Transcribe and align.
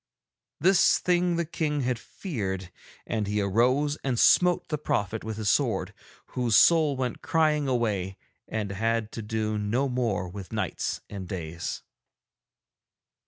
."This 0.59 0.97
thing 0.97 1.35
the 1.35 1.45
King 1.45 1.81
had 1.81 1.99
feared, 1.99 2.71
and 3.05 3.27
he 3.27 3.39
arose 3.39 3.99
and 4.03 4.17
smote 4.17 4.67
the 4.69 4.79
prophet 4.79 5.23
with 5.23 5.37
his 5.37 5.49
sword, 5.51 5.93
whose 6.29 6.55
soul 6.57 6.95
went 6.97 7.21
crying 7.21 7.67
away 7.67 8.17
and 8.47 8.71
had 8.71 9.11
to 9.11 9.21
do 9.21 9.59
no 9.59 9.87
more 9.87 10.27
with 10.27 10.51
nights 10.51 11.01
and 11.07 11.27
days. 11.27 11.83